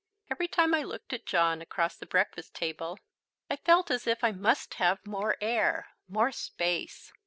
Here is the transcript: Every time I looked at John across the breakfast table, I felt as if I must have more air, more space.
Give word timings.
Every 0.31 0.47
time 0.47 0.73
I 0.73 0.81
looked 0.81 1.13
at 1.13 1.27
John 1.27 1.61
across 1.61 1.95
the 1.95 2.07
breakfast 2.07 2.55
table, 2.55 2.97
I 3.51 3.55
felt 3.55 3.91
as 3.91 4.07
if 4.07 4.23
I 4.23 4.31
must 4.31 4.73
have 4.81 5.05
more 5.05 5.37
air, 5.39 5.89
more 6.07 6.31
space. 6.31 7.13